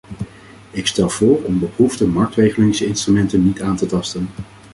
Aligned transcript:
Ik 0.71 0.87
stel 0.87 1.09
voor 1.09 1.43
om 1.43 1.59
beproefde 1.59 2.07
marktreguleringsinstrumenten 2.07 3.43
niet 3.43 3.61
aan 3.61 3.75
te 3.75 3.85
tasten. 3.85 4.29